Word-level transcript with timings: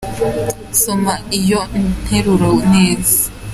Soma 0.81 1.13
iyo 1.39 1.61
nteruro 2.03 2.51
neza. 2.71 3.19